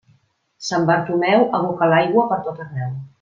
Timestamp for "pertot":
2.33-2.65